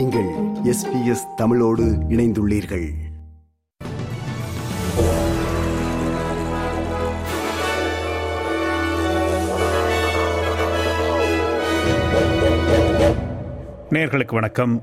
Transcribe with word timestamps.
நீங்கள் 0.00 0.28
எஸ்பிஎஸ் 0.64 1.34
தமிழோடு 1.36 1.84
இணைந்துள்ளீர்கள். 1.84 2.92
நேர்களுக்கு 13.90 14.32
வணக்கம். 14.32 14.82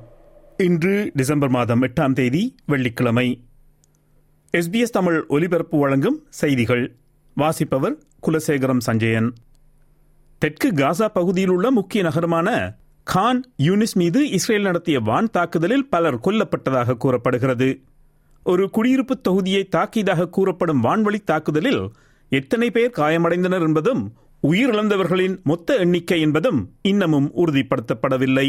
இன்று 0.57 1.11
டிசம்பர் 1.13 1.49
மாதம் 1.49 1.81
எட்டாம் 1.81 2.13
தேதி 2.13 2.55
வெள்ளிக்கிழமை. 2.65 3.47
எஸ்பிஎஸ் 4.57 4.83
தமிழ் 4.83 5.25
ஒலிபரப்பு 5.27 5.79
வழங்கும் 5.79 6.25
செய்திகள். 6.29 6.95
வாசிப்பவர் 7.33 7.97
குலசேகரம் 8.27 8.79
சஞ்சயன். 8.79 9.33
தெற்கு 10.37 10.71
காசா 10.71 11.05
பகுதியில் 11.05 11.49
உள்ள 11.49 11.71
முக்கிய 11.71 12.03
நகரமான 12.03 12.75
கான் 13.07 13.41
யூனிஸ் 13.57 13.93
மீது 13.95 14.29
இஸ்ரேல் 14.29 14.61
நடத்திய 14.61 14.99
வான் 14.99 15.29
தாக்குதலில் 15.31 15.85
பலர் 15.89 16.17
கொல்லப்பட்டதாக 16.25 16.95
கூறப்படுகிறது. 16.97 17.81
ஒரு 18.43 18.69
குடியிருப்பு 18.69 19.15
தொகுதியை 19.21 19.61
தாக்கியதாக 19.75 20.29
கூறப்படும் 20.29 20.83
வான்வழி 20.83 21.19
தாக்குதலில் 21.23 21.91
எத்தனை 22.29 22.71
பேர் 22.71 22.91
காயமடைந்தனர் 22.97 23.61
என்பதும் 23.61 24.01
உயிரிழந்தவர்களின் 24.43 25.37
மொத்த 25.43 25.77
எண்ணிக்கை 25.77 26.21
என்பதும் 26.21 26.59
இன்னமும் 26.81 27.29
உறுதிப்படுத்தப்படவில்லை. 27.35 28.47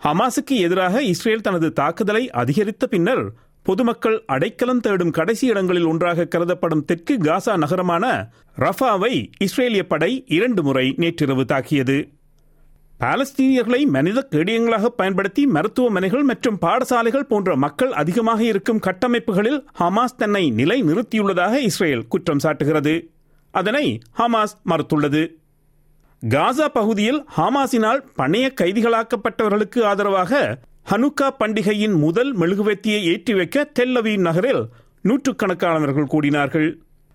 ஹமாஸுக்கு 0.00 0.56
எதிராக 0.58 1.02
இஸ்ரேல் 1.02 1.40
தனது 1.40 1.72
தாக்குதலை 1.72 2.30
அதிகரித்த 2.30 2.86
பின்னர் 2.86 3.24
பொதுமக்கள் 3.62 4.24
அடைக்கலம் 4.26 4.80
தேடும் 4.80 5.10
கடைசி 5.10 5.46
இடங்களில் 5.46 5.84
ஒன்றாக 5.84 6.24
கருதப்படும் 6.24 6.84
தெற்கு 6.84 7.16
காசா 7.18 7.56
நகரமான 7.56 8.30
ரஃபாவை 8.56 9.14
இஸ்ரேலிய 9.40 9.82
படை 9.82 10.24
இரண்டு 10.28 10.62
முறை 10.62 10.94
நேற்றிரவு 10.96 11.44
தாக்கியது. 11.44 11.98
பாலஸ்தீனியர்களை 13.02 13.86
மனித 13.86 14.18
கேடியங்களாக 14.30 14.86
பயன்படுத்தி 14.86 15.46
மருத்துவமனைகள் 15.46 16.22
மற்றும் 16.22 16.58
பாடசாலைகள் 16.58 17.28
போன்ற 17.30 17.56
மக்கள் 17.56 17.92
அதிகமாக 17.92 18.44
இருக்கும் 18.44 18.82
கட்டமைப்புகளில் 18.86 19.60
ஹமாஸ் 19.80 20.18
தன்னை 20.18 20.50
நிலை 20.50 20.82
நிறுத்தியுள்ளதாக 20.82 21.54
இஸ்ரேல் 21.68 22.04
குற்றம் 22.08 22.42
சாட்டுகிறது. 22.42 22.94
அதனை 23.50 23.86
ஹமாஸ் 24.18 24.54
மறுத்துள்ளது. 24.70 25.22
காசா 26.22 26.68
பகுதியில் 26.68 27.20
ஹமாஸினால் 27.36 28.04
பணைய 28.18 28.46
கைதிகளாக்கப்பட்டவர்களுக்கு 28.60 29.80
ஆதரவாக 29.84 30.60
ஹனுக்கா 30.90 31.28
பண்டிகையின் 31.40 31.98
முதல் 32.04 32.32
மெழுகுவர்த்தியை 32.36 33.02
ஏற்றி 33.12 33.34
வைக்க 33.34 33.66
தெல்லவி 33.78 34.14
நகரில் 34.28 34.62
நூற்றுக்கணக்கானவர்கள் 35.08 36.12
கூடினார்கள். 36.14 36.70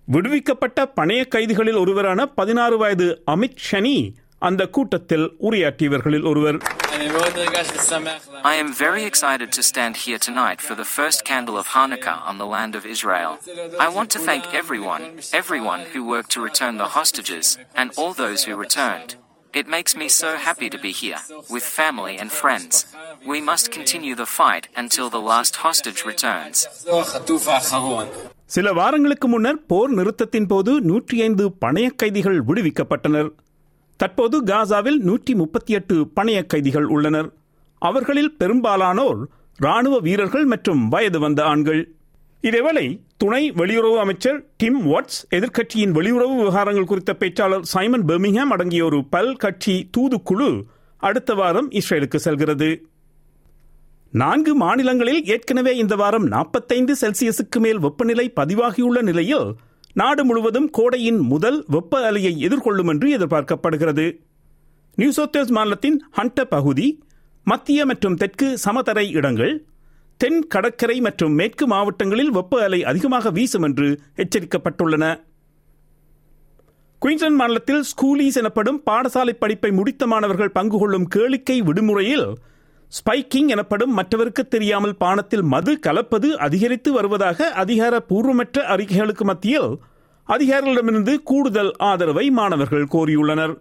விடுவிக்கப்பட்ட 0.08 0.92
பணைய 0.96 1.22
கைதிகளில் 1.28 1.82
ஒருவரான 1.84 2.26
பதினாறு 2.26 2.78
வயது 2.78 3.08
அமித் 3.32 3.60
ஷனி 3.68 3.98
அந்த 4.49 4.63
கூட்டத்தில் 4.77 5.27
உரையாற்றியவர்களில் 5.49 6.29
ஒருவர் 6.31 6.59
I 8.51 8.55
am 8.55 8.71
very 8.83 9.05
excited 9.11 9.51
to 9.53 9.63
stand 9.63 9.95
here 10.05 10.19
tonight 10.19 10.61
for 10.67 10.75
the 10.75 10.89
first 10.97 11.21
candle 11.25 11.57
of 11.57 11.69
Hanukkah 11.69 12.19
on 12.31 12.37
the 12.39 12.49
land 12.55 12.75
of 12.75 12.85
Israel. 12.87 13.33
I 13.87 13.89
want 13.89 14.11
to 14.11 14.21
thank 14.29 14.45
everyone, 14.55 15.05
everyone 15.41 15.83
who 15.93 16.01
worked 16.05 16.33
to 16.37 16.41
return 16.41 16.77
the 16.79 16.91
hostages, 16.97 17.47
and 17.75 17.91
all 17.97 18.13
those 18.15 18.41
who 18.45 18.57
returned. 18.57 19.11
It 19.55 19.67
makes 19.67 19.95
me 19.95 20.09
so 20.09 20.31
happy 20.39 20.69
to 20.71 20.79
be 20.79 20.93
here, 20.93 21.21
with 21.51 21.65
family 21.81 22.15
and 22.17 22.31
friends. 22.33 22.75
We 23.27 23.41
must 23.41 23.67
continue 23.71 24.15
the 24.15 24.31
fight 24.39 24.67
until 24.77 25.09
the 25.11 25.25
last 25.31 25.57
hostage 25.65 26.03
returns. 26.13 26.57
சில 28.57 28.73
வாரங்களுக்கு 28.73 29.29
முன்னர் 29.29 29.61
போர் 29.71 29.93
நிறுத்தத்தின் 29.99 30.51
போது 30.53 30.73
நூற்றி 30.91 31.19
ஐந்து 31.23 31.45
பணைய 31.65 31.89
கைதிகள் 32.03 32.41
விடுவிக்கப்பட்டனர் 32.49 33.31
தற்போது 33.98 34.38
காசாவில் 34.44 35.00
நூற்றி 35.08 35.36
முப்பத்தி 35.36 35.74
எட்டு 35.74 35.96
பணைய 36.16 36.40
கைதிகள் 36.46 36.88
உள்ளனர். 36.96 37.30
அவர்களில் 37.82 38.36
பெரும்பாலானோர் 38.36 39.22
ராணுவ 39.56 40.00
வீரர்கள் 40.00 40.46
மற்றும் 40.46 40.82
வயது 40.88 41.20
வந்த 41.20 41.44
ஆண்கள். 41.44 41.82
இதேவேளை 42.44 42.86
துணை 43.18 43.52
வெளியுறவு 43.52 43.98
அமைச்சர் 43.98 44.40
டிம் 44.58 44.82
வாட்ஸ் 44.92 45.20
எதிர்க்கட்சியின் 45.30 45.96
வெளியுறவு 45.98 46.34
விவகாரங்கள் 46.42 46.90
குறித்த 46.92 47.14
பேச்சாளர் 47.20 47.66
சைமன் 47.74 48.06
பெர்மிங்ஹாம் 48.06 48.54
அடங்கிய 48.56 48.86
ஒரு 48.86 49.00
பல் 49.06 49.34
கட்சி 49.36 49.90
தூதுக்குழு 49.98 50.50
அடுத்த 50.98 51.34
வாரம் 51.34 51.72
இஸ்ரேலுக்கு 51.72 52.16
செல்கிறது. 52.16 52.70
நான்கு 54.12 54.56
மாநிலங்களில் 54.56 55.24
ஏற்கனவே 55.26 55.78
இந்த 55.78 55.96
வாரம் 55.96 56.28
நாற்பத்தைந்து 56.28 56.96
செல்சியஸுக்கு 57.02 57.60
மேல் 57.60 57.80
வெப்பநிலை 57.80 58.34
பதிவாகியுள்ள 58.36 59.02
நிலையில் 59.02 59.48
நாடு 60.00 60.24
முழுவதும் 60.26 60.70
கோடையின் 60.70 61.20
முதல் 61.20 61.64
வெப்ப 61.68 62.12
அலையை 62.12 62.32
எதிர்கொள்ளும் 62.38 62.88
என்று 62.88 63.08
எதிர்பார்க்கப்படுகிறது. 63.18 64.06
நியூ 64.96 65.12
மாநிலத்தின் 65.50 65.98
ஹண்ட 66.18 66.44
பகுதி 66.44 66.88
மத்திய 67.44 67.86
மற்றும் 67.86 68.16
தெற்கு 68.16 68.58
சமதரை 68.66 69.06
இடங்கள் 69.12 69.54
தென் 70.18 70.40
கடற்கரை 70.48 70.98
மற்றும் 71.02 71.34
மேற்கு 71.34 71.68
மாவட்டங்களில் 71.68 72.32
வெப்ப 72.32 72.64
அலை 72.64 72.84
அதிகமாக 72.84 73.32
வீசும் 73.32 73.62
என்று 73.62 73.88
எச்சரிக்கப்பட்டுள்ளன. 74.16 75.06
குயின்ஸ்லாந்து 77.02 77.42
மாநிலத்தில் 77.42 77.84
ஸ்கூலீஸ் 77.92 78.38
எனப்படும் 78.38 78.80
பாடசாலை 78.86 79.34
படிப்பை 79.40 79.72
முடித்த 79.72 80.08
மாணவர்கள் 80.08 80.56
பங்கு 80.60 80.78
கொள்ளும் 80.80 81.10
கேளிக்கை 81.16 81.58
விடுமுறையில் 81.60 82.28
ஸ்பைக்கிங் 82.92 83.48
எனப்படும் 83.48 83.94
மற்றவருக்கு 83.94 84.48
தெரியாமல் 84.48 84.96
பானத்தில் 85.00 85.42
மது 85.42 85.80
கலப்பது 85.80 86.40
அதிகரித்து 86.40 86.92
வருவதாக 86.92 87.54
அதிகாரப்பூர்வமற்ற 87.56 88.60
அறிக்கைகளுக்கு 88.74 89.24
மத்தியில் 89.24 89.72
அதிகாரிகளிடமிருந்து 90.28 91.24
கூடுதல் 91.24 91.72
ஆதரவை 91.78 92.30
மாணவர்கள் 92.30 92.88
கோரியுள்ளனர். 92.92 93.54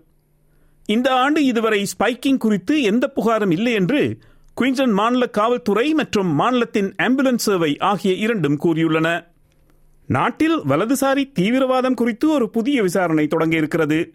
இந்த 0.87 1.14
ஆண்டு 1.14 1.44
இதுவரை 1.44 1.87
ஸ்பைக்கிங் 1.92 2.37
குறித்து 2.37 2.82
எந்த 2.82 3.12
புகாரும் 3.16 3.50
இல்லை 3.50 3.72
என்று 3.72 4.19
குயின்சன் 4.56 4.92
மாநில 4.92 5.26
காவல்துறை 5.26 5.94
மற்றும் 5.94 6.34
மாநிலத்தின் 6.34 6.94
ஆம்புலன்ஸ் 7.03 7.47
சேவை 7.47 7.78
ஆகிய 7.78 8.14
இரண்டும் 8.14 8.58
கூறியுள்ளன. 8.58 9.08
நாட்டில் 10.06 10.58
வலதுசாரி 10.60 11.32
தீவிரவாதம் 11.32 11.94
குறித்து 11.94 12.31
ஒரு 12.31 12.50
புதிய 12.50 12.82
விசாரணை 12.82 13.26
தொடங்க 13.26 13.56
இருக்கிறது. 13.56 14.14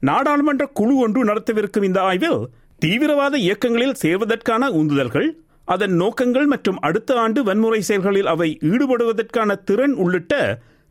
நாடாளுமன்ற 0.00 0.66
குழு 0.66 0.96
ஒன்று 0.96 1.24
நடத்தவிருக்கும் 1.24 1.82
இந்த 1.82 2.02
ஆய்வில் 2.02 2.40
தீவிரவாத 2.82 3.34
இயக்கங்களில் 3.36 3.98
சேர்வதற்கான 4.02 4.68
உந்துதல்கள் 4.80 5.26
அதன் 5.64 5.94
நோக்கங்கள் 5.94 6.46
மற்றும் 6.46 6.78
அடுத்த 6.78 7.18
ஆண்டு 7.22 7.40
வன்முறை 7.44 7.80
செயல்களில் 7.80 8.26
அவை 8.26 8.58
ஈடுபடுவதற்கான 8.70 9.56
திறன் 9.64 9.94
உள்ளிட்ட 9.94 10.34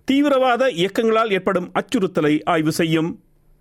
தீவிரவாத 0.07 0.69
இயக்கங்களால் 0.81 1.31
ஏற்படும் 1.37 1.71
அச்சுறுத்தலை 1.73 2.33
ஆய்வு 2.43 2.71
செய்யும். 2.71 3.09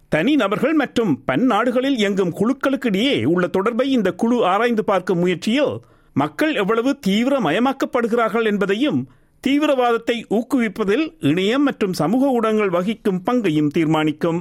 தனி 0.08 0.34
நபர்கள் 0.34 0.72
மற்றும் 0.72 1.22
பன்னாடுகளில் 1.26 1.96
இயங்கும் 1.96 2.34
குழுக்களுக்கிடையே 2.40 3.24
உள்ள 3.24 3.46
தொடர்பை 3.46 3.90
இந்த 3.90 4.12
குழு 4.12 4.44
ஆராய்ந்து 4.44 4.84
பார்க்கும் 4.84 5.18
முயற்சியில் 5.18 5.74
மக்கள் 6.12 6.54
எவ்வளவு 6.54 6.92
தீவிரமயமாக்கப்படுகிறார்கள் 7.06 8.44
என்பதையும் 8.44 9.00
தீவிரவாதத்தை 9.46 10.16
ஊக்குவிப்பதில் 10.30 11.06
இணையம் 11.20 11.66
மற்றும் 11.68 11.92
சமூக 11.92 12.26
ஊடகங்கள் 12.28 12.74
வகிக்கும் 12.78 13.22
பங்கையும் 13.22 13.68
தீர்மானிக்கும். 13.68 14.40